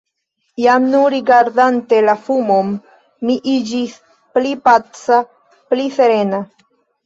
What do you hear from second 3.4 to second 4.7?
iĝis pli